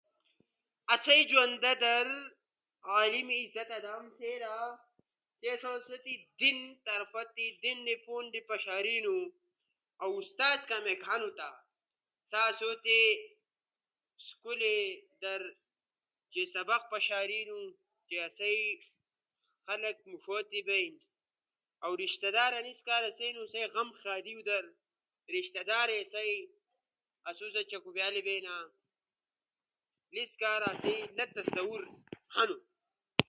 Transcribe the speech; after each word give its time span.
آسئی 0.89 1.23
جوندا 1.25 1.73
در 1.83 2.07
عالم 2.93 3.27
عزت 3.43 3.71
آدامو 3.77 4.09
تھینا، 4.17 4.55
سی 5.39 5.47
اسو 5.57 5.95
تی 6.05 6.13
دین 6.39 6.59
دی 7.87 7.95
پوندے 8.05 8.41
پشارینو، 8.49 9.15
اؤ 10.03 10.11
استاز 10.21 10.59
کامیک 10.69 10.99
لہنو 11.07 11.29
تا 11.37 11.49
سا 12.29 12.37
آسو 12.49 12.71
تی 12.83 12.99
اسکولی 14.21 14.77
در 15.21 15.41
سبق 16.55 16.81
پشارینو، 16.91 17.59
چی 18.07 18.15
آسئی 18.27 18.61
خلق 19.65 19.97
موݜو 20.09 20.37
تی 20.49 20.59
بئینو۔ 20.67 20.99
اؤ 21.85 21.93
رشتہ 22.05 22.29
دار 22.35 22.51
انیس 22.59 22.79
کارا 22.87 23.09
تھینو 23.17 23.41
سی 23.51 23.57
آسئی 23.63 23.71
غم 23.75 23.89
خادیو 24.01 24.39
در 24.47 24.63
رشتہ 25.37 25.61
دارے 25.69 25.99
آسو 27.29 27.45
ست 27.53 27.67
ڇکوبیالے 27.71 28.21
بونا، 28.27 28.55
لیس 30.15 30.31
کارا 30.41 30.69
آسئی 30.73 30.97
لا 31.17 31.25
دستور 31.35 31.81
ہنو۔ 32.35 32.57